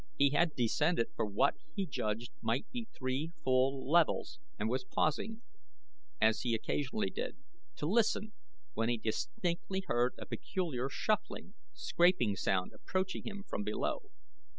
He 0.17 0.31
had 0.31 0.55
descended 0.55 1.09
for 1.15 1.27
what 1.27 1.53
he 1.75 1.85
judged 1.85 2.31
might 2.41 2.65
be 2.71 2.87
three 2.91 3.33
full 3.43 3.87
levels 3.87 4.39
and 4.57 4.67
was 4.67 4.83
pausing, 4.83 5.43
as 6.19 6.41
he 6.41 6.55
occasionally 6.55 7.11
did, 7.11 7.37
to 7.75 7.85
listen, 7.85 8.33
when 8.73 8.89
he 8.89 8.97
distinctly 8.97 9.83
heard 9.85 10.15
a 10.17 10.25
peculiar 10.25 10.89
shuffling, 10.89 11.53
scraping 11.75 12.35
sound 12.35 12.71
approaching 12.73 13.25
him 13.27 13.43
from 13.47 13.61
below. 13.63 14.09